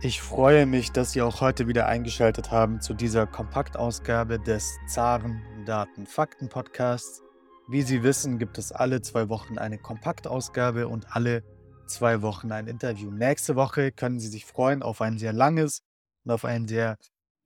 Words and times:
Ich 0.00 0.20
freue 0.20 0.64
mich, 0.64 0.92
dass 0.92 1.10
Sie 1.10 1.22
auch 1.22 1.40
heute 1.40 1.66
wieder 1.66 1.88
eingeschaltet 1.88 2.52
haben 2.52 2.80
zu 2.80 2.94
dieser 2.94 3.26
Kompaktausgabe 3.26 4.38
des 4.38 4.78
Zaren 4.86 5.42
Daten 5.66 6.06
Fakten 6.06 6.48
Podcasts. 6.48 7.24
Wie 7.66 7.82
Sie 7.82 8.04
wissen, 8.04 8.38
gibt 8.38 8.58
es 8.58 8.70
alle 8.70 9.02
zwei 9.02 9.28
Wochen 9.28 9.58
eine 9.58 9.76
Kompaktausgabe 9.76 10.86
und 10.86 11.16
alle 11.16 11.42
zwei 11.88 12.22
Wochen 12.22 12.52
ein 12.52 12.68
Interview. 12.68 13.10
Nächste 13.10 13.56
Woche 13.56 13.90
können 13.90 14.20
Sie 14.20 14.28
sich 14.28 14.44
freuen 14.46 14.84
auf 14.84 15.00
ein 15.00 15.18
sehr 15.18 15.32
langes 15.32 15.80
und 16.24 16.30
auf 16.30 16.44
ein 16.44 16.68
sehr 16.68 16.96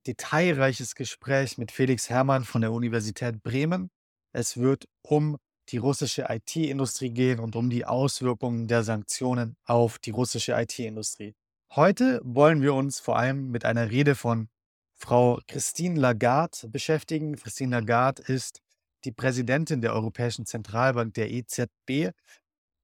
detailreiches 0.05 0.93
Gespräch 0.93 1.57
mit 1.57 1.71
Felix 1.71 2.11
Herrmann 2.11 2.43
von 2.43 2.61
der 2.61 2.71
Universität 2.71 3.41
Bremen. 3.41 3.89
Es 4.31 4.57
wird 4.57 4.85
um 5.01 5.37
die 5.69 5.77
russische 5.77 6.27
IT-Industrie 6.29 7.09
gehen 7.09 7.39
und 7.39 7.55
um 7.55 7.71
die 7.71 7.85
Auswirkungen 7.85 8.67
der 8.67 8.83
Sanktionen 8.83 9.55
auf 9.65 9.97
die 9.97 10.11
russische 10.11 10.51
IT-Industrie. 10.51 11.33
Heute 11.75 12.21
wollen 12.23 12.61
wir 12.61 12.75
uns 12.75 12.99
vor 12.99 13.17
allem 13.17 13.49
mit 13.49 13.65
einer 13.65 13.89
Rede 13.89 14.13
von 14.13 14.47
Frau 14.93 15.39
Christine 15.47 15.99
Lagarde 15.99 16.67
beschäftigen. 16.67 17.35
Christine 17.35 17.79
Lagarde 17.79 18.21
ist 18.21 18.61
die 19.05 19.11
Präsidentin 19.11 19.81
der 19.81 19.93
Europäischen 19.93 20.45
Zentralbank, 20.45 21.15
der 21.15 21.31
EZB. 21.31 22.11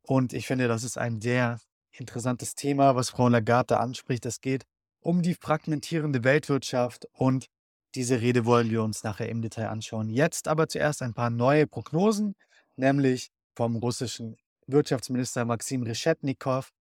Und 0.02 0.34
ich 0.34 0.48
finde, 0.48 0.67
das 0.67 0.84
ist 0.84 0.98
ein 0.98 1.21
sehr 1.21 1.59
interessantes 1.91 2.55
Thema, 2.55 2.95
was 2.95 3.12
Frau 3.12 3.29
Lagarde 3.29 3.79
anspricht. 3.79 4.25
Es 4.25 4.41
geht 4.41 4.63
um 5.01 5.21
die 5.21 5.35
fragmentierende 5.35 6.23
Weltwirtschaft 6.23 7.05
und 7.12 7.45
diese 7.93 8.21
Rede 8.21 8.45
wollen 8.45 8.71
wir 8.71 8.81
uns 8.81 9.03
nachher 9.03 9.29
im 9.29 9.43
Detail 9.43 9.67
anschauen. 9.67 10.09
Jetzt 10.09 10.48
aber 10.48 10.67
zuerst 10.67 11.03
ein 11.03 11.13
paar 11.13 11.29
neue 11.29 11.67
Prognosen, 11.67 12.34
nämlich 12.76 13.29
vom 13.55 13.76
russischen 13.76 14.35
Wirtschaftsminister 14.65 15.45
Maxim 15.45 15.84
Reschetnikow. 15.84 16.71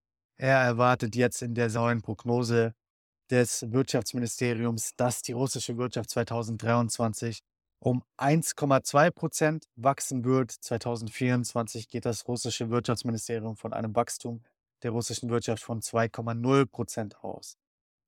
Er 0.41 0.59
erwartet 0.59 1.17
jetzt 1.17 1.43
in 1.43 1.55
der 1.55 1.69
neuen 1.69 2.01
Prognose 2.01 2.73
des 3.31 3.71
Wirtschaftsministeriums, 3.73 4.93
dass 4.97 5.21
die 5.23 5.33
russische 5.33 5.77
Wirtschaft 5.77 6.11
2023 6.11 7.41
um 7.81 8.03
1,2 8.19 9.11
Prozent 9.11 9.65
wachsen 9.77 10.25
wird. 10.25 10.53
2024 10.53 11.89
geht 11.89 12.07
das 12.07 12.27
russische 12.29 12.71
Wirtschaftsministerium 12.71 13.57
von 13.57 13.73
einem 13.73 13.95
Wachstum 13.95 14.43
der 14.83 14.93
russischen 14.93 15.29
Wirtschaft 15.29 15.63
von 15.63 15.81
2,0 15.81 16.67
Prozent 16.67 17.23
aus. 17.23 17.57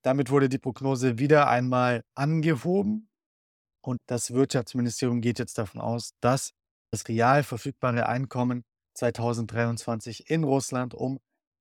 Damit 0.03 0.31
wurde 0.31 0.48
die 0.48 0.59
Prognose 0.59 1.19
wieder 1.19 1.48
einmal 1.48 2.03
angehoben 2.15 3.09
und 3.83 4.00
das 4.06 4.33
Wirtschaftsministerium 4.33 5.20
geht 5.20 5.39
jetzt 5.39 5.59
davon 5.59 5.81
aus, 5.81 6.12
dass 6.20 6.53
das 6.92 7.06
real 7.09 7.42
verfügbare 7.42 8.06
Einkommen 8.06 8.65
2023 8.94 10.31
in 10.31 10.44
Russland 10.44 10.94
um 10.94 11.19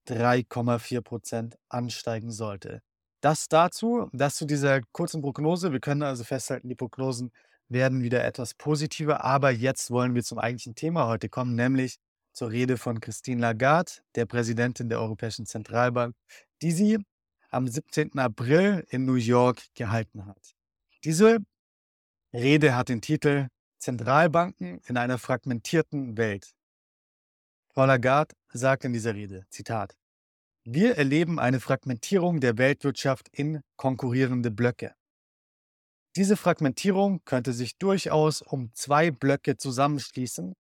3,4 0.10 1.02
Prozent 1.02 1.58
ansteigen 1.70 2.32
sollte. 2.32 2.82
Das 3.22 3.48
dazu, 3.50 4.10
das 4.14 4.36
zu 4.36 4.46
dieser 4.46 4.82
kurzen 4.92 5.22
Prognose. 5.22 5.72
Wir 5.72 5.80
können 5.80 6.04
also 6.04 6.24
festhalten, 6.24 6.70
die 6.70 6.76
Prognosen 6.76 7.32
werden 7.68 8.02
wieder 8.02 8.24
etwas 8.24 8.54
positiver, 8.54 9.24
aber 9.24 9.52
jetzt 9.52 9.92
wollen 9.92 10.16
wir 10.16 10.24
zum 10.24 10.40
eigentlichen 10.40 10.76
Thema 10.76 11.08
heute 11.08 11.30
kommen, 11.30 11.56
nämlich 11.56 11.98
zur 12.34 12.52
Rede 12.52 12.78
von 12.78 13.00
Christine 13.00 13.42
Lagarde, 13.42 13.92
der 14.16 14.26
Präsidentin 14.26 14.90
der 14.90 15.00
Europäischen 15.00 15.46
Zentralbank, 15.46 16.16
die 16.62 16.72
sie 16.72 17.00
am 17.52 17.68
17. 17.68 18.18
April 18.18 18.86
in 18.90 19.06
New 19.06 19.16
York 19.16 19.62
gehalten 19.76 20.26
hat. 20.26 20.56
Diese 21.04 21.40
Rede 22.34 22.76
hat 22.76 22.90
den 22.90 23.02
Titel 23.02 23.48
Zentralbanken 23.78 24.80
in 24.86 24.98
einer 24.98 25.18
fragmentierten 25.18 26.18
Welt. 26.18 26.54
Frau 27.74 27.86
Lagarde 27.86 28.36
sagt 28.52 28.86
in 28.86 28.94
dieser 28.94 29.16
Rede, 29.16 29.46
Zitat, 29.50 29.96
wir 30.66 30.98
erleben 30.98 31.40
eine 31.40 31.60
Fragmentierung 31.60 32.40
der 32.40 32.58
Weltwirtschaft 32.58 33.30
in 33.32 33.62
konkurrierende 33.78 34.52
Blöcke. 34.52 34.94
Diese 36.16 36.36
Fragmentierung 36.36 37.22
könnte 37.24 37.54
sich 37.54 37.78
durchaus 37.78 38.42
um 38.42 38.74
zwei 38.74 39.12
Blöcke 39.12 39.58
zusammenschließen, 39.58 40.54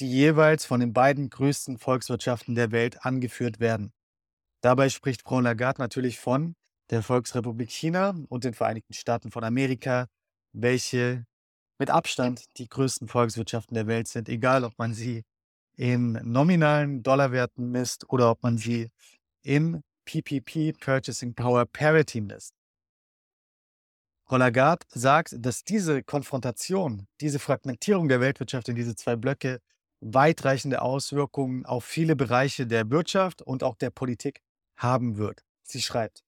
die 0.00 0.10
jeweils 0.10 0.66
von 0.66 0.80
den 0.80 0.92
beiden 0.92 1.30
größten 1.30 1.78
Volkswirtschaften 1.78 2.54
der 2.54 2.70
Welt 2.70 3.04
angeführt 3.04 3.60
werden. 3.60 3.92
Dabei 4.62 4.88
spricht 4.88 5.22
Frau 5.22 5.40
Lagarde 5.40 5.80
natürlich 5.80 6.18
von 6.18 6.54
der 6.90 7.02
Volksrepublik 7.02 7.70
China 7.70 8.14
und 8.28 8.44
den 8.44 8.54
Vereinigten 8.54 8.94
Staaten 8.94 9.30
von 9.30 9.44
Amerika, 9.44 10.06
welche 10.52 11.24
mit 11.78 11.90
Abstand 11.90 12.44
die 12.58 12.68
größten 12.68 13.08
Volkswirtschaften 13.08 13.74
der 13.74 13.86
Welt 13.86 14.08
sind, 14.08 14.28
egal 14.28 14.64
ob 14.64 14.78
man 14.78 14.94
sie 14.94 15.22
in 15.76 16.12
nominalen 16.24 17.02
Dollarwerten 17.02 17.70
misst 17.70 18.08
oder 18.08 18.30
ob 18.30 18.42
man 18.42 18.56
sie 18.58 18.90
in 19.46 19.82
PPP 20.06 20.72
Purchasing 20.80 21.34
Power 21.34 21.64
Parity 21.66 22.20
misst. 22.20 22.52
Frau 24.28 24.38
Lagarde 24.38 24.84
sagt, 24.92 25.36
dass 25.38 25.62
diese 25.62 26.02
Konfrontation, 26.02 27.06
diese 27.20 27.38
Fragmentierung 27.38 28.08
der 28.08 28.20
Weltwirtschaft 28.20 28.68
in 28.68 28.74
diese 28.74 28.96
zwei 28.96 29.14
Blöcke 29.14 29.60
weitreichende 30.00 30.82
Auswirkungen 30.82 31.64
auf 31.64 31.84
viele 31.84 32.16
Bereiche 32.16 32.66
der 32.66 32.90
Wirtschaft 32.90 33.40
und 33.40 33.62
auch 33.62 33.76
der 33.76 33.90
Politik 33.90 34.40
haben 34.76 35.16
wird. 35.16 35.44
Sie 35.62 35.80
schreibt, 35.80 36.22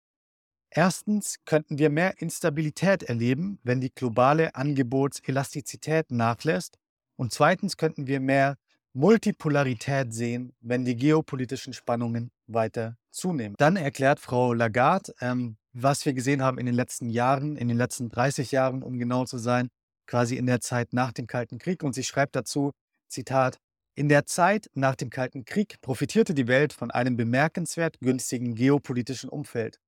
Erstens 0.71 1.39
könnten 1.45 1.79
wir 1.79 1.91
mehr 1.91 2.21
Instabilität 2.21 3.03
erleben, 3.03 3.59
wenn 3.63 3.81
die 3.81 3.93
globale 3.93 4.55
Angebotselastizität 4.55 6.11
nachlässt. 6.11 6.79
Und 7.17 7.33
zweitens 7.33 7.79
könnten 7.79 8.07
wir 8.07 8.21
mehr 8.21 8.59
Multipolarität 8.93 10.13
sehen, 10.13 10.53
wenn 10.61 10.85
die 10.85 10.97
geopolitischen 10.97 11.73
Spannungen 11.73 12.31
weiter 12.47 12.97
zunehmen. 13.19 13.55
Dann 13.59 13.77
erklärt 13.77 14.21
Frau 14.21 14.53
Lagarde, 14.53 15.13
ähm, 15.21 15.57
was 15.73 16.07
wir 16.07 16.15
gesehen 16.15 16.43
haben 16.43 16.59
in 16.59 16.67
den 16.67 16.75
letzten 16.75 17.11
Jahren, 17.11 17.57
in 17.57 17.69
den 17.69 17.77
letzten 17.77 18.09
30 18.09 18.53
Jahren, 18.53 18.83
um 18.83 18.99
genau 18.99 19.25
zu 19.25 19.39
sein, 19.39 19.69
quasi 20.07 20.37
in 20.37 20.47
der 20.47 20.61
Zeit 20.61 20.93
nach 20.93 21.13
dem 21.13 21.27
Kalten 21.27 21.59
Krieg. 21.59 21.83
Und 21.83 21.95
sie 21.95 22.05
schreibt 22.05 22.35
dazu, 22.37 22.73
Zitat, 23.09 23.59
in 23.95 24.09
der 24.09 24.27
Zeit 24.27 24.71
nach 24.75 24.95
dem 24.95 25.11
Kalten 25.11 25.45
Krieg 25.45 25.81
profitierte 25.81 26.33
die 26.33 26.47
Welt 26.47 26.73
von 26.73 26.91
einem 26.91 27.17
bemerkenswert 27.17 27.99
günstigen 28.01 28.55
geopolitischen 28.55 29.29
Umfeld. 29.29 29.79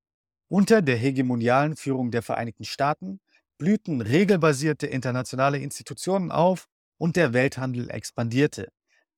Unter 0.48 0.82
der 0.82 0.96
hegemonialen 0.96 1.76
Führung 1.76 2.10
der 2.10 2.22
Vereinigten 2.22 2.64
Staaten 2.64 3.20
blühten 3.56 4.00
regelbasierte 4.00 4.88
internationale 4.88 5.58
Institutionen 5.58 6.32
auf 6.32 6.66
und 6.98 7.14
der 7.14 7.32
Welthandel 7.32 7.88
expandierte. 7.88 8.72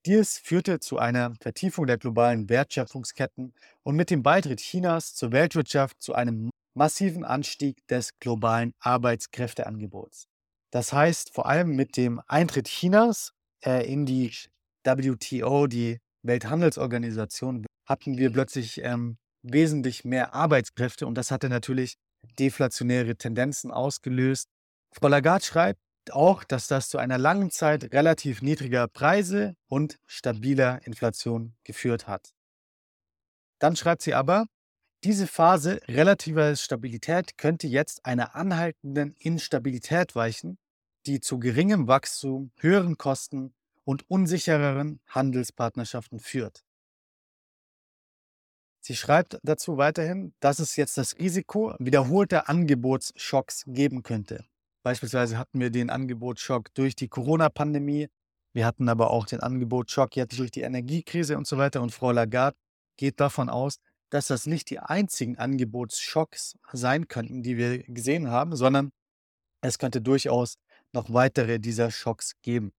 Dies 0.05 0.39
führte 0.39 0.81
zu 0.81 0.99
einer 0.99 1.35
Vertiefung 1.41 1.87
der 1.87 1.97
globalen 1.97 2.49
Wertschöpfungsketten 2.49 3.55
und 3.85 3.95
mit 3.95 4.11
dem 4.11 4.25
Beitritt 4.25 4.61
Chinas 4.61 5.15
zur 5.15 5.31
Weltwirtschaft 5.31 6.03
zu 6.03 6.15
einem 6.15 6.51
massiven 6.75 7.25
Anstieg 7.25 7.87
des 7.87 8.19
globalen 8.19 8.73
Arbeitskräfteangebots. 8.81 10.27
Das 10.73 10.93
heißt, 10.93 11.33
vor 11.33 11.47
allem 11.47 11.77
mit 11.77 11.97
dem 11.97 12.21
Eintritt 12.27 12.67
Chinas 12.67 13.33
äh, 13.65 13.87
in 13.87 14.05
die 14.05 14.33
WTO, 14.85 15.69
die 15.69 15.99
Welthandelsorganisation, 16.23 17.65
hatten 17.87 18.19
wir 18.19 18.33
plötzlich 18.33 18.83
ähm, 18.83 19.19
wesentlich 19.43 20.05
mehr 20.05 20.35
Arbeitskräfte 20.35 21.07
und 21.07 21.15
das 21.15 21.31
hatte 21.31 21.49
natürlich 21.49 21.95
deflationäre 22.41 23.17
Tendenzen 23.17 23.71
ausgelöst. 23.71 24.49
Frau 24.93 25.09
Lagarde 25.09 25.45
schreibt, 25.45 25.81
auch, 26.11 26.43
dass 26.43 26.67
das 26.67 26.89
zu 26.89 26.99
einer 26.99 27.19
langen 27.19 27.51
Zeit 27.51 27.93
relativ 27.93 28.43
niedriger 28.43 28.89
Preise 28.89 29.55
und 29.69 29.99
stabiler 30.07 30.85
Inflation 30.85 31.55
geführt 31.63 32.09
hat. 32.09 32.33
Dann 33.59 33.77
schreibt 33.77 34.03
sie 34.03 34.15
aber, 34.15 34.47
diese 35.05 35.27
Phase 35.27 35.81
relativer 35.89 36.57
Stabilität 36.57 37.37
könnte 37.39 37.67
jetzt 37.67 38.05
einer 38.05 38.35
anhaltenden 38.35 39.13
Instabilität 39.19 40.15
weichen, 40.15 40.59
die 41.07 41.21
zu 41.21 41.39
geringem 41.39 41.89
Wachstum, 41.89 42.53
höheren 42.59 42.99
Kosten 42.99 43.55
und 43.85 44.09
unsichereren 44.09 45.01
Handelspartnerschaften 45.09 46.21
führt. 46.21 46.65
Sie 48.81 48.97
schreibt 48.97 49.39
dazu 49.45 49.77
weiterhin, 49.77 50.35
dass 50.41 50.59
es 50.59 50.75
jetzt 50.75 50.99
das 50.99 51.17
Risiko 51.19 51.75
wiederholter 51.79 52.49
Angebotsschocks 52.49 53.65
geben 53.69 54.03
könnte. 54.03 54.45
Beispielsweise 54.83 55.39
hatten 55.39 55.61
wir 55.61 55.71
den 55.71 55.91
Angebotsschock 55.91 56.75
durch 56.75 56.97
die 56.97 57.09
Corona-Pandemie. 57.09 58.09
Wir 58.53 58.67
hatten 58.67 58.89
aber 58.89 59.11
auch 59.11 59.27
den 59.27 59.41
Angebotsschock 59.41 60.17
jetzt 60.17 60.39
durch 60.39 60.51
die 60.51 60.63
Energiekrise 60.63 61.39
und 61.39 61.47
so 61.47 61.59
weiter. 61.59 61.81
Und 61.83 61.93
Frau 61.93 62.11
Lagarde 62.11 62.57
geht 62.97 63.21
davon 63.21 63.49
aus, 63.49 63.79
dass 64.11 64.27
das 64.27 64.47
nicht 64.47 64.69
die 64.71 64.79
einzigen 64.79 65.39
Angebotsschocks 65.39 66.57
sein 66.73 67.09
könnten, 67.09 67.43
die 67.43 67.57
wir 67.57 67.83
gesehen 67.85 68.29
haben, 68.29 68.55
sondern 68.57 68.91
es 69.63 69.79
könnte 69.79 70.03
durchaus 70.03 70.57
noch 70.93 71.13
weitere 71.13 71.59
dieser 71.59 71.91
Schocks 71.91 72.33
geben. 72.43 72.73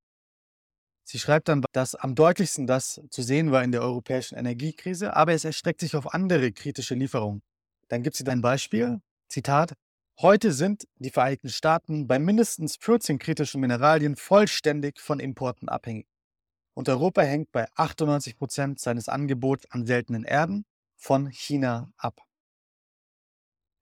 Sie 1.05 1.19
schreibt 1.19 1.49
dann, 1.49 1.65
dass 1.71 1.95
am 1.95 2.15
deutlichsten 2.15 2.67
das 2.67 3.01
zu 3.09 3.23
sehen 3.23 3.51
war 3.51 3.63
in 3.63 3.71
der 3.71 3.81
europäischen 3.81 4.37
Energiekrise, 4.37 5.15
aber 5.15 5.33
es 5.33 5.43
erstreckt 5.43 5.81
sich 5.81 5.95
auf 5.95 6.13
andere 6.13 6.51
kritische 6.51 6.95
Lieferungen. 6.95 7.41
Dann 7.89 8.03
gibt 8.03 8.15
sie 8.15 8.25
ein 8.27 8.41
Beispiel, 8.41 9.01
Zitat, 9.27 9.73
Heute 10.21 10.53
sind 10.53 10.87
die 10.99 11.09
Vereinigten 11.09 11.49
Staaten 11.49 12.07
bei 12.07 12.19
mindestens 12.19 12.77
14 12.77 13.17
kritischen 13.17 13.59
Mineralien 13.59 14.15
vollständig 14.15 14.99
von 14.99 15.19
Importen 15.19 15.69
abhängig. 15.69 16.07
Und 16.75 16.87
Europa 16.87 17.23
hängt 17.23 17.51
bei 17.51 17.67
98 17.75 18.37
Prozent 18.37 18.79
seines 18.79 19.09
Angebots 19.09 19.69
an 19.71 19.85
seltenen 19.85 20.23
Erden 20.23 20.65
von 20.95 21.27
China 21.29 21.91
ab. 21.97 22.21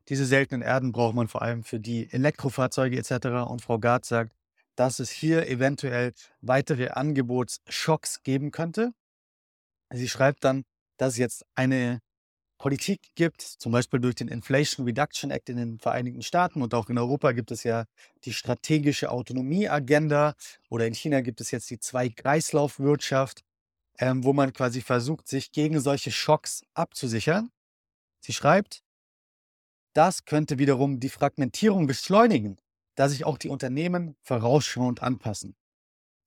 Diese 0.07 0.25
seltenen 0.25 0.61
Erden 0.61 0.91
braucht 0.93 1.15
man 1.15 1.27
vor 1.27 1.41
allem 1.41 1.63
für 1.63 1.79
die 1.79 2.11
Elektrofahrzeuge 2.11 2.97
etc. 2.97 3.27
Und 3.49 3.61
Frau 3.61 3.77
Gard 3.77 4.05
sagt, 4.05 4.33
dass 4.75 4.99
es 4.99 5.09
hier 5.09 5.47
eventuell 5.47 6.13
weitere 6.39 6.89
Angebotsschocks 6.89 8.23
geben 8.23 8.51
könnte. 8.51 8.93
Sie 9.91 10.09
schreibt 10.09 10.43
dann, 10.43 10.63
dass 10.97 11.17
jetzt 11.17 11.45
eine 11.55 11.99
Politik 12.61 13.15
gibt, 13.15 13.41
zum 13.41 13.71
Beispiel 13.71 13.99
durch 13.99 14.13
den 14.13 14.27
Inflation 14.27 14.85
Reduction 14.85 15.31
Act 15.31 15.49
in 15.49 15.57
den 15.57 15.79
Vereinigten 15.79 16.21
Staaten 16.21 16.61
und 16.61 16.75
auch 16.75 16.89
in 16.89 16.99
Europa 16.99 17.31
gibt 17.31 17.49
es 17.49 17.63
ja 17.63 17.85
die 18.23 18.33
strategische 18.33 19.09
Autonomieagenda 19.09 20.35
oder 20.69 20.85
in 20.85 20.93
China 20.93 21.21
gibt 21.21 21.41
es 21.41 21.49
jetzt 21.49 21.71
die 21.71 21.79
Zwei-Kreislauf-Wirtschaft, 21.79 23.41
ähm, 23.97 24.23
wo 24.23 24.31
man 24.33 24.53
quasi 24.53 24.81
versucht, 24.81 25.27
sich 25.27 25.51
gegen 25.51 25.79
solche 25.79 26.11
Schocks 26.11 26.61
abzusichern. 26.75 27.49
Sie 28.19 28.31
schreibt, 28.31 28.83
das 29.93 30.25
könnte 30.25 30.59
wiederum 30.59 30.99
die 30.99 31.09
Fragmentierung 31.09 31.87
beschleunigen, 31.87 32.57
da 32.93 33.09
sich 33.09 33.25
auch 33.25 33.39
die 33.39 33.49
Unternehmen 33.49 34.15
vorausschauend 34.21 35.01
anpassen. 35.01 35.55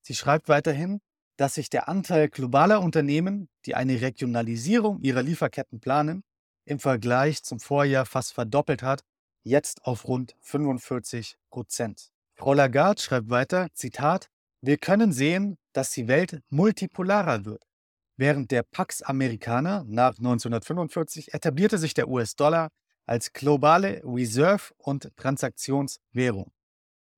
Sie 0.03 0.17
schreibt 0.17 0.49
weiterhin, 0.49 1.01
dass 1.37 1.55
sich 1.55 1.71
der 1.71 1.89
Anteil 1.89 2.29
globaler 2.29 2.81
Unternehmen, 2.81 3.49
die 3.67 3.75
eine 3.75 4.01
Regionalisierung 4.01 5.01
ihrer 5.01 5.23
Lieferketten 5.23 5.81
planen, 5.81 6.23
im 6.65 6.79
Vergleich 6.79 7.43
zum 7.43 7.61
Vorjahr 7.61 8.07
fast 8.07 8.33
verdoppelt 8.33 8.83
hat, 8.83 9.03
jetzt 9.43 9.85
auf 9.85 10.07
rund 10.09 10.35
45 10.41 11.37
Prozent. 11.51 12.11
Frau 12.35 12.55
Lagarde 12.55 13.01
schreibt 13.01 13.31
weiter, 13.31 13.69
Zitat, 13.75 14.29
wir 14.61 14.79
können 14.79 15.13
sehen, 15.13 15.59
dass 15.73 15.91
die 15.91 16.09
Welt 16.09 16.41
multipolarer 16.49 17.45
wird. 17.45 17.65
Während 18.17 18.51
der 18.51 18.63
Pax 18.63 19.03
Americana 19.03 19.85
nach 19.87 20.17
1945 20.17 21.35
etablierte 21.35 21.79
sich 21.79 21.95
der 21.95 22.09
US-Dollar 22.09 22.71
als 23.07 23.33
globale 23.33 24.01
Reserve- 24.05 24.73
und 24.79 25.11
Transaktionswährung. 25.17 26.53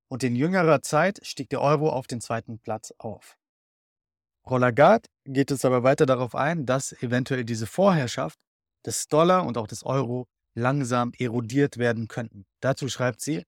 Und 0.09 0.25
in 0.25 0.35
jüngerer 0.35 0.83
Zeit 0.83 1.21
stieg 1.25 1.51
der 1.51 1.61
Euro 1.61 1.91
auf 1.91 2.07
den 2.07 2.21
zweiten 2.21 2.59
Platz 2.59 2.93
auf. 2.99 3.37
Frau 4.49 4.59
Lagarde 4.59 5.09
geht 5.25 5.51
es 5.51 5.65
aber 5.65 5.83
weiter 5.83 6.07
darauf 6.07 6.37
ein, 6.37 6.67
dass 6.67 6.93
eventuell 7.03 7.45
diese 7.45 7.67
Vorherrschaft 7.67 8.39
des 8.85 9.09
Dollar 9.09 9.45
und 9.45 9.59
auch 9.59 9.67
des 9.67 9.85
Euro 9.85 10.29
langsam 10.55 11.13
erodiert 11.19 11.79
werden 11.79 12.07
könnten. 12.07 12.47
Dazu 12.61 12.89
schreibt 12.89 13.21
sie, 13.21 13.43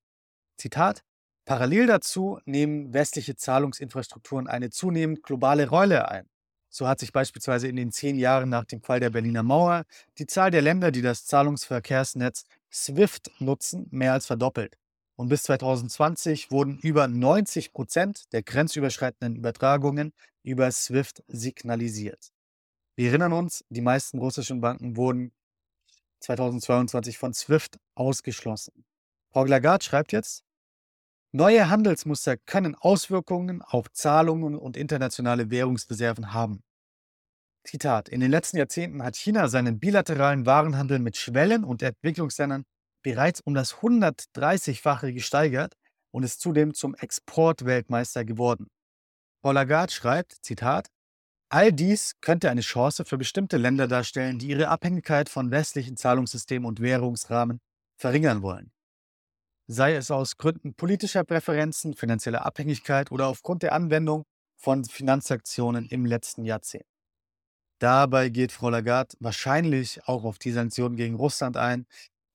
Zitat, 0.56 1.04
Parallel 1.44 1.86
dazu 1.86 2.40
nehmen 2.46 2.92
westliche 2.92 3.36
Zahlungsinfrastrukturen 3.36 4.48
eine 4.48 4.70
zunehmend 4.70 5.22
globale 5.22 5.68
Rolle 5.68 6.08
ein. 6.08 6.28
So 6.68 6.88
hat 6.88 6.98
sich 6.98 7.12
beispielsweise 7.12 7.68
in 7.68 7.76
den 7.76 7.92
zehn 7.92 8.18
Jahren 8.18 8.48
nach 8.48 8.64
dem 8.64 8.82
Fall 8.82 8.98
der 8.98 9.10
Berliner 9.10 9.44
Mauer 9.44 9.84
die 10.18 10.26
Zahl 10.26 10.50
der 10.50 10.62
Länder, 10.62 10.90
die 10.90 11.00
das 11.00 11.24
Zahlungsverkehrsnetz 11.26 12.44
SWIFT 12.72 13.30
nutzen, 13.38 13.86
mehr 13.90 14.12
als 14.12 14.26
verdoppelt. 14.26 14.76
Und 15.14 15.28
bis 15.28 15.44
2020 15.44 16.50
wurden 16.50 16.78
über 16.78 17.08
90 17.08 17.72
Prozent 17.72 18.32
der 18.32 18.42
grenzüberschreitenden 18.42 19.36
Übertragungen 19.36 20.12
über 20.48 20.70
SWIFT 20.70 21.22
signalisiert. 21.28 22.32
Wir 22.96 23.10
erinnern 23.10 23.32
uns, 23.32 23.64
die 23.68 23.80
meisten 23.80 24.18
russischen 24.18 24.60
Banken 24.60 24.96
wurden 24.96 25.32
2022 26.20 27.18
von 27.18 27.32
SWIFT 27.32 27.78
ausgeschlossen. 27.94 28.84
Paul 29.30 29.48
Lagarde 29.48 29.84
schreibt 29.84 30.12
jetzt, 30.12 30.42
neue 31.32 31.68
Handelsmuster 31.68 32.36
können 32.36 32.74
Auswirkungen 32.74 33.62
auf 33.62 33.92
Zahlungen 33.92 34.56
und 34.56 34.76
internationale 34.76 35.50
Währungsreserven 35.50 36.32
haben. 36.32 36.62
Zitat, 37.64 38.08
in 38.08 38.20
den 38.20 38.30
letzten 38.30 38.56
Jahrzehnten 38.56 39.02
hat 39.02 39.16
China 39.16 39.48
seinen 39.48 39.78
bilateralen 39.78 40.46
Warenhandel 40.46 40.98
mit 40.98 41.16
Schwellen- 41.16 41.64
und 41.64 41.82
Entwicklungsländern 41.82 42.64
bereits 43.02 43.40
um 43.42 43.54
das 43.54 43.76
130-fache 43.76 45.12
gesteigert 45.12 45.74
und 46.10 46.22
ist 46.22 46.40
zudem 46.40 46.74
zum 46.74 46.94
Exportweltmeister 46.94 48.24
geworden. 48.24 48.68
Paul 49.42 49.54
Lagarde 49.54 49.92
schreibt, 49.92 50.32
Zitat, 50.44 50.90
All 51.50 51.72
dies 51.72 52.16
könnte 52.20 52.50
eine 52.50 52.60
Chance 52.60 53.04
für 53.06 53.16
bestimmte 53.16 53.56
Länder 53.56 53.88
darstellen, 53.88 54.38
die 54.38 54.48
ihre 54.48 54.68
Abhängigkeit 54.68 55.30
von 55.30 55.50
westlichen 55.50 55.96
Zahlungssystemen 55.96 56.66
und 56.66 56.80
Währungsrahmen 56.80 57.60
verringern 57.96 58.42
wollen. 58.42 58.70
Sei 59.66 59.94
es 59.94 60.10
aus 60.10 60.36
Gründen 60.36 60.74
politischer 60.74 61.24
Präferenzen, 61.24 61.94
finanzieller 61.94 62.44
Abhängigkeit 62.44 63.10
oder 63.10 63.28
aufgrund 63.28 63.62
der 63.62 63.72
Anwendung 63.72 64.24
von 64.56 64.84
Finanzaktionen 64.84 65.86
im 65.86 66.04
letzten 66.04 66.44
Jahrzehnt. 66.44 66.86
Dabei 67.78 68.28
geht 68.28 68.52
Frau 68.52 68.70
Lagarde 68.70 69.16
wahrscheinlich 69.20 70.06
auch 70.06 70.24
auf 70.24 70.38
die 70.38 70.52
Sanktionen 70.52 70.96
gegen 70.96 71.14
Russland 71.14 71.56
ein, 71.56 71.86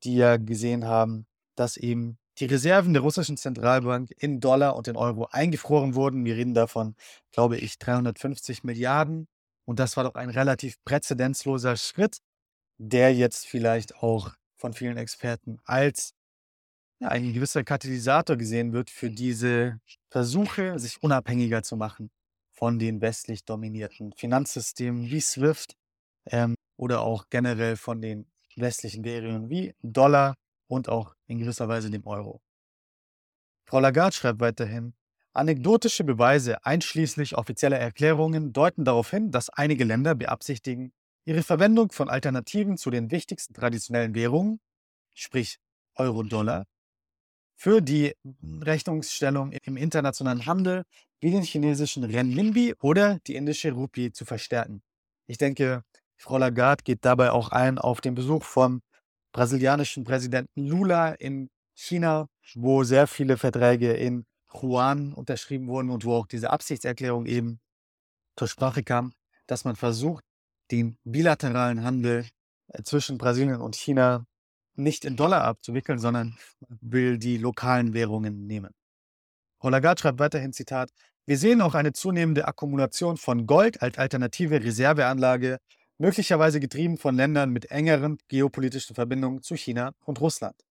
die 0.03 0.15
ja 0.15 0.37
gesehen 0.37 0.85
haben, 0.85 1.27
dass 1.55 1.77
eben 1.77 2.17
die 2.39 2.45
Reserven 2.45 2.93
der 2.93 3.01
russischen 3.01 3.37
Zentralbank 3.37 4.11
in 4.17 4.39
Dollar 4.39 4.75
und 4.75 4.87
in 4.87 4.95
Euro 4.95 5.27
eingefroren 5.31 5.95
wurden. 5.95 6.25
Wir 6.25 6.35
reden 6.35 6.53
davon, 6.53 6.95
glaube 7.31 7.57
ich, 7.57 7.77
350 7.77 8.63
Milliarden. 8.63 9.27
Und 9.65 9.79
das 9.79 9.95
war 9.97 10.03
doch 10.03 10.15
ein 10.15 10.29
relativ 10.29 10.83
präzedenzloser 10.83 11.77
Schritt, 11.77 12.17
der 12.77 13.13
jetzt 13.13 13.47
vielleicht 13.47 13.95
auch 13.95 14.33
von 14.55 14.73
vielen 14.73 14.97
Experten 14.97 15.59
als 15.63 16.13
ja, 16.99 17.09
ein 17.09 17.33
gewisser 17.33 17.63
Katalysator 17.63 18.35
gesehen 18.35 18.73
wird 18.73 18.89
für 18.89 19.09
diese 19.09 19.79
Versuche, 20.09 20.79
sich 20.79 21.01
unabhängiger 21.01 21.63
zu 21.63 21.75
machen 21.75 22.09
von 22.53 22.79
den 22.79 23.01
westlich 23.01 23.45
dominierten 23.45 24.13
Finanzsystemen 24.13 25.09
wie 25.09 25.21
SWIFT 25.21 25.75
ähm, 26.27 26.55
oder 26.77 27.01
auch 27.01 27.25
generell 27.29 27.75
von 27.75 28.01
den 28.01 28.25
westlichen 28.55 29.03
Währungen 29.03 29.49
wie 29.49 29.73
Dollar 29.81 30.35
und 30.67 30.89
auch 30.89 31.15
in 31.33 31.39
gewisser 31.39 31.67
Weise 31.67 31.89
dem 31.89 32.05
Euro. 32.05 32.41
Frau 33.65 33.79
Lagarde 33.79 34.15
schreibt 34.15 34.39
weiterhin, 34.39 34.93
anekdotische 35.33 36.03
Beweise 36.03 36.63
einschließlich 36.65 37.35
offizieller 37.37 37.79
Erklärungen 37.79 38.53
deuten 38.53 38.85
darauf 38.85 39.09
hin, 39.09 39.31
dass 39.31 39.49
einige 39.49 39.83
Länder 39.83 40.15
beabsichtigen, 40.15 40.93
ihre 41.25 41.43
Verwendung 41.43 41.91
von 41.91 42.09
Alternativen 42.09 42.77
zu 42.77 42.91
den 42.91 43.11
wichtigsten 43.11 43.53
traditionellen 43.53 44.13
Währungen, 44.13 44.59
sprich 45.13 45.57
Euro-Dollar, 45.95 46.65
für 47.55 47.81
die 47.81 48.13
Rechnungsstellung 48.61 49.53
im 49.53 49.77
internationalen 49.77 50.45
Handel 50.45 50.83
wie 51.19 51.31
den 51.31 51.43
chinesischen 51.43 52.03
Renminbi 52.03 52.75
oder 52.81 53.19
die 53.25 53.35
indische 53.35 53.71
Rupie 53.71 54.11
zu 54.11 54.25
verstärken. 54.25 54.81
Ich 55.27 55.37
denke, 55.37 55.83
Frau 56.17 56.37
Lagarde 56.37 56.83
geht 56.83 57.05
dabei 57.05 57.31
auch 57.31 57.49
ein 57.49 57.77
auf 57.77 58.01
den 58.01 58.15
Besuch 58.15 58.43
vom 58.43 58.81
brasilianischen 59.33 60.05
Präsidenten 60.05 60.65
Lula 60.65 61.09
in 61.13 61.49
China, 61.75 62.29
wo 62.55 62.83
sehr 62.83 63.07
viele 63.07 63.35
Verträge 63.37 63.91
in 63.93 64.25
Juan 64.53 65.13
unterschrieben 65.13 65.67
wurden 65.67 65.89
und 65.89 66.05
wo 66.05 66.13
auch 66.15 66.27
diese 66.27 66.51
Absichtserklärung 66.51 67.25
eben 67.25 67.59
zur 68.37 68.47
Sprache 68.47 68.83
kam, 68.83 69.13
dass 69.47 69.65
man 69.65 69.75
versucht, 69.75 70.23
den 70.71 70.97
bilateralen 71.03 71.83
Handel 71.83 72.25
äh, 72.67 72.83
zwischen 72.83 73.17
Brasilien 73.17 73.59
und 73.59 73.75
China 73.75 74.25
nicht 74.75 75.05
in 75.05 75.15
Dollar 75.15 75.43
abzuwickeln, 75.43 75.99
sondern 75.99 76.37
will 76.81 77.17
die 77.17 77.37
lokalen 77.37 77.93
Währungen 77.93 78.47
nehmen. 78.47 78.71
Lagarde 79.61 80.01
schreibt 80.01 80.19
weiterhin 80.19 80.51
Zitat, 80.53 80.91
wir 81.25 81.37
sehen 81.37 81.61
auch 81.61 81.73
eine 81.73 81.93
zunehmende 81.93 82.47
Akkumulation 82.47 83.17
von 83.17 83.47
Gold 83.47 83.81
als 83.81 83.97
alternative 83.97 84.61
Reserveanlage 84.61 85.57
möglicherweise 85.97 86.59
getrieben 86.59 86.97
von 86.97 87.15
Ländern 87.15 87.51
mit 87.51 87.71
engeren 87.71 88.17
geopolitischen 88.27 88.95
Verbindungen 88.95 89.41
zu 89.41 89.55
China 89.55 89.93
und 90.05 90.19
Russland. 90.21 90.63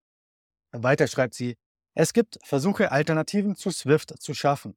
Weiter 0.71 1.07
schreibt 1.07 1.33
sie, 1.33 1.57
es 1.93 2.13
gibt 2.13 2.39
Versuche, 2.43 2.91
Alternativen 2.91 3.55
zu 3.55 3.69
SWIFT 3.69 4.21
zu 4.21 4.33
schaffen. 4.33 4.75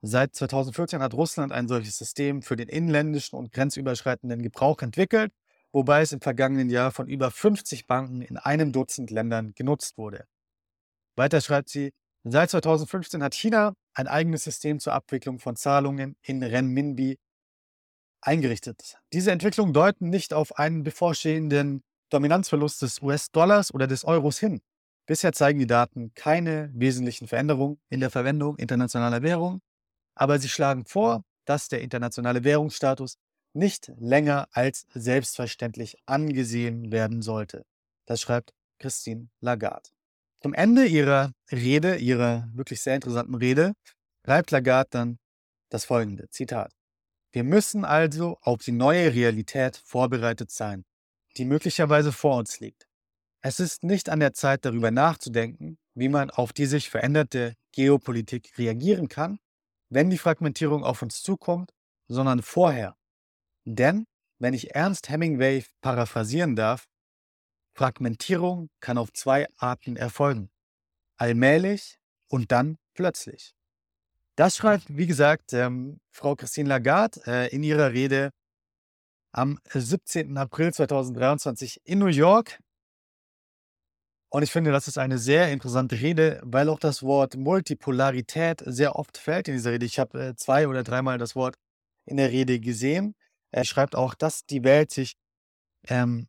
Seit 0.00 0.34
2014 0.34 1.00
hat 1.00 1.14
Russland 1.14 1.52
ein 1.52 1.68
solches 1.68 1.98
System 1.98 2.42
für 2.42 2.56
den 2.56 2.68
inländischen 2.68 3.36
und 3.36 3.52
grenzüberschreitenden 3.52 4.42
Gebrauch 4.42 4.82
entwickelt, 4.82 5.32
wobei 5.72 6.02
es 6.02 6.12
im 6.12 6.20
vergangenen 6.20 6.70
Jahr 6.70 6.90
von 6.90 7.08
über 7.08 7.30
50 7.30 7.86
Banken 7.86 8.22
in 8.22 8.36
einem 8.36 8.72
Dutzend 8.72 9.10
Ländern 9.10 9.54
genutzt 9.54 9.96
wurde. 9.98 10.26
Weiter 11.16 11.40
schreibt 11.40 11.68
sie, 11.68 11.92
seit 12.24 12.50
2015 12.50 13.22
hat 13.22 13.34
China 13.34 13.74
ein 13.94 14.08
eigenes 14.08 14.44
System 14.44 14.80
zur 14.80 14.92
Abwicklung 14.92 15.38
von 15.38 15.56
Zahlungen 15.56 16.16
in 16.22 16.42
Renminbi 16.42 17.18
eingerichtet. 18.22 18.96
Diese 19.12 19.30
Entwicklungen 19.30 19.72
deuten 19.72 20.08
nicht 20.08 20.32
auf 20.32 20.58
einen 20.58 20.82
bevorstehenden 20.82 21.82
Dominanzverlust 22.10 22.82
des 22.82 23.02
US-Dollars 23.02 23.74
oder 23.74 23.86
des 23.86 24.04
Euros 24.04 24.38
hin. 24.38 24.60
Bisher 25.06 25.32
zeigen 25.32 25.58
die 25.58 25.66
Daten 25.66 26.14
keine 26.14 26.70
wesentlichen 26.74 27.26
Veränderungen 27.26 27.80
in 27.90 28.00
der 28.00 28.10
Verwendung 28.10 28.56
internationaler 28.56 29.22
Währungen, 29.22 29.60
aber 30.14 30.38
sie 30.38 30.48
schlagen 30.48 30.84
vor, 30.84 31.24
dass 31.44 31.68
der 31.68 31.80
internationale 31.80 32.44
Währungsstatus 32.44 33.16
nicht 33.54 33.92
länger 33.98 34.48
als 34.52 34.86
selbstverständlich 34.94 35.96
angesehen 36.06 36.92
werden 36.92 37.22
sollte. 37.22 37.64
Das 38.06 38.20
schreibt 38.20 38.52
Christine 38.78 39.28
Lagarde. 39.40 39.90
Zum 40.42 40.54
Ende 40.54 40.86
ihrer 40.86 41.32
Rede, 41.50 41.96
ihrer 41.96 42.48
wirklich 42.52 42.80
sehr 42.80 42.94
interessanten 42.94 43.34
Rede, 43.34 43.74
schreibt 44.24 44.50
Lagarde 44.50 44.88
dann 44.90 45.18
das 45.68 45.84
folgende 45.84 46.28
Zitat. 46.30 46.72
Wir 47.32 47.44
müssen 47.44 47.84
also 47.84 48.38
auf 48.42 48.62
die 48.62 48.72
neue 48.72 49.14
Realität 49.14 49.78
vorbereitet 49.78 50.50
sein, 50.50 50.84
die 51.38 51.46
möglicherweise 51.46 52.12
vor 52.12 52.36
uns 52.36 52.60
liegt. 52.60 52.86
Es 53.40 53.58
ist 53.58 53.82
nicht 53.82 54.10
an 54.10 54.20
der 54.20 54.34
Zeit, 54.34 54.64
darüber 54.66 54.90
nachzudenken, 54.90 55.78
wie 55.94 56.10
man 56.10 56.30
auf 56.30 56.52
die 56.52 56.66
sich 56.66 56.90
veränderte 56.90 57.54
Geopolitik 57.72 58.56
reagieren 58.58 59.08
kann, 59.08 59.38
wenn 59.88 60.10
die 60.10 60.18
Fragmentierung 60.18 60.84
auf 60.84 61.02
uns 61.02 61.22
zukommt, 61.22 61.72
sondern 62.06 62.42
vorher. 62.42 62.96
Denn, 63.64 64.06
wenn 64.38 64.54
ich 64.54 64.74
Ernst 64.74 65.08
Hemingway 65.08 65.64
paraphrasieren 65.80 66.54
darf, 66.54 66.86
Fragmentierung 67.74 68.68
kann 68.80 68.98
auf 68.98 69.12
zwei 69.12 69.46
Arten 69.56 69.96
erfolgen. 69.96 70.50
Allmählich 71.16 71.98
und 72.28 72.52
dann 72.52 72.78
plötzlich. 72.94 73.54
Das 74.36 74.56
schreibt, 74.56 74.84
wie 74.88 75.06
gesagt, 75.06 75.52
ähm, 75.52 76.00
Frau 76.10 76.34
Christine 76.36 76.68
Lagarde 76.68 77.20
äh, 77.26 77.54
in 77.54 77.62
ihrer 77.62 77.92
Rede 77.92 78.30
am 79.32 79.58
17. 79.72 80.36
April 80.38 80.72
2023 80.72 81.80
in 81.84 81.98
New 81.98 82.06
York. 82.06 82.58
Und 84.30 84.42
ich 84.42 84.50
finde, 84.50 84.72
das 84.72 84.88
ist 84.88 84.96
eine 84.96 85.18
sehr 85.18 85.52
interessante 85.52 86.00
Rede, 86.00 86.40
weil 86.44 86.70
auch 86.70 86.78
das 86.78 87.02
Wort 87.02 87.36
Multipolarität 87.36 88.62
sehr 88.64 88.96
oft 88.96 89.18
fällt 89.18 89.48
in 89.48 89.54
dieser 89.54 89.72
Rede. 89.72 89.84
Ich 89.84 89.98
habe 89.98 90.28
äh, 90.28 90.36
zwei 90.36 90.66
oder 90.66 90.82
dreimal 90.82 91.18
das 91.18 91.36
Wort 91.36 91.56
in 92.06 92.16
der 92.16 92.30
Rede 92.30 92.58
gesehen. 92.58 93.14
Er 93.50 93.64
schreibt 93.64 93.94
auch, 93.94 94.14
dass 94.14 94.46
die 94.46 94.64
Welt 94.64 94.90
sich 94.90 95.14
ähm, 95.88 96.28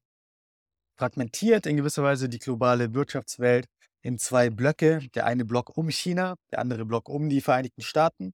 fragmentiert 0.98 1.66
in 1.66 1.78
gewisser 1.78 2.04
Weise, 2.04 2.28
die 2.28 2.40
globale 2.40 2.94
Wirtschaftswelt 2.94 3.68
in 4.04 4.20
zwei 4.20 4.52
Blöcke. 4.52 5.00
Der 5.16 5.26
eine 5.26 5.46
Block 5.46 5.76
um 5.76 5.90
China, 5.90 6.36
der 6.52 6.60
andere 6.60 6.86
Block 6.86 7.10
um 7.10 7.30
die 7.30 7.42
Vereinigten 7.42 7.82
Staaten. 7.82 8.34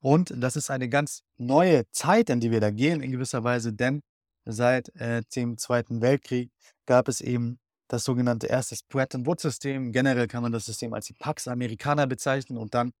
Und 0.00 0.32
das 0.36 0.56
ist 0.56 0.70
eine 0.70 0.88
ganz 0.88 1.22
neue 1.36 1.90
Zeit, 1.90 2.30
in 2.30 2.40
die 2.40 2.50
wir 2.50 2.60
da 2.60 2.70
gehen, 2.70 3.02
in 3.02 3.10
gewisser 3.10 3.44
Weise, 3.44 3.72
denn 3.72 4.00
seit 4.44 4.94
äh, 4.96 5.22
dem 5.34 5.58
Zweiten 5.58 6.00
Weltkrieg 6.00 6.50
gab 6.86 7.08
es 7.08 7.20
eben 7.20 7.58
das 7.88 8.04
sogenannte 8.04 8.46
erste 8.46 8.76
Bretton 8.88 9.26
Woods-System. 9.26 9.92
Generell 9.92 10.28
kann 10.28 10.42
man 10.42 10.52
das 10.52 10.66
System 10.66 10.94
als 10.94 11.06
die 11.06 11.14
Pax 11.14 11.48
Americana 11.48 12.06
bezeichnen 12.06 12.56
und 12.58 12.74
dann 12.74 12.92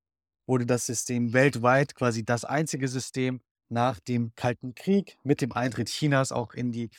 wurde 0.46 0.66
das 0.66 0.86
System 0.86 1.32
weltweit 1.32 1.94
quasi 1.94 2.24
das 2.24 2.44
einzige 2.44 2.88
System 2.88 3.40
nach 3.68 4.00
dem 4.00 4.32
Kalten 4.34 4.74
Krieg 4.74 5.18
mit 5.22 5.40
dem 5.40 5.52
Eintritt 5.52 5.88
Chinas 5.88 6.32
auch 6.32 6.54
in 6.54 6.72
die 6.72 6.90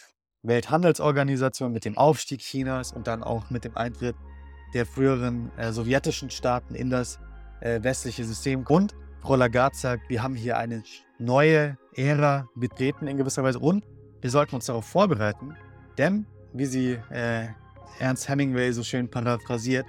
Welthandelsorganisation, 0.44 1.74
mit 1.74 1.84
dem 1.84 1.98
Aufstieg 1.98 2.42
Chinas 2.42 2.94
und 2.94 3.08
dann 3.08 3.24
auch 3.24 3.50
mit 3.50 3.66
dem 3.66 3.76
Eintritt 3.76 4.16
der 4.74 4.86
früheren 4.86 5.52
äh, 5.58 5.72
sowjetischen 5.72 6.30
Staaten 6.30 6.76
in 6.76 6.90
das 6.90 7.20
äh, 7.62 7.82
westliche 7.84 8.24
System. 8.24 8.66
Und 8.68 8.96
Frau 9.22 9.36
Lagarde 9.36 9.76
sagt, 9.76 10.10
wir 10.10 10.24
haben 10.24 10.36
hier 10.36 10.58
eine 10.58 10.84
neue 11.18 11.78
Ära 11.96 12.48
betreten 12.56 13.08
in 13.08 13.18
gewisser 13.18 13.44
Weise 13.44 13.60
und 13.60 13.84
wir 14.22 14.30
sollten 14.30 14.56
uns 14.56 14.66
darauf 14.66 14.86
vorbereiten, 14.86 15.56
denn, 15.98 16.26
wie 16.54 16.66
sie 16.66 16.98
äh, 17.10 17.48
Ernst 18.00 18.30
Hemingway 18.30 18.72
so 18.72 18.84
schön 18.84 19.10
paraphrasiert, 19.10 19.86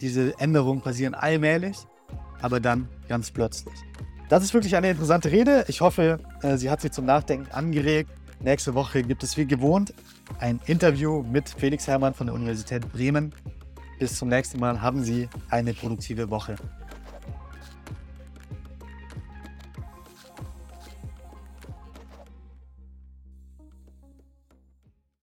diese 0.00 0.38
Änderungen 0.38 0.82
passieren 0.82 1.14
allmählich, 1.14 1.76
aber 2.40 2.60
dann 2.60 2.88
ganz 3.08 3.30
plötzlich. 3.30 3.74
Das 4.28 4.42
ist 4.42 4.52
wirklich 4.54 4.74
eine 4.76 4.90
interessante 4.90 5.30
Rede. 5.30 5.64
Ich 5.68 5.80
hoffe, 5.80 6.18
äh, 6.42 6.56
sie 6.56 6.70
hat 6.70 6.80
Sie 6.80 6.90
zum 6.90 7.04
Nachdenken 7.04 7.50
angeregt. 7.52 8.10
Nächste 8.40 8.74
Woche 8.74 9.02
gibt 9.02 9.22
es 9.22 9.36
wie 9.36 9.46
gewohnt 9.46 9.94
ein 10.40 10.60
Interview 10.66 11.22
mit 11.22 11.48
Felix 11.48 11.86
Hermann 11.86 12.14
von 12.14 12.26
der 12.26 12.34
Universität 12.34 12.90
Bremen. 12.92 13.32
Bis 13.98 14.18
zum 14.18 14.28
nächsten 14.28 14.60
Mal. 14.60 14.82
Haben 14.82 15.02
Sie 15.04 15.28
eine 15.48 15.72
produktive 15.72 16.28
Woche. 16.28 16.56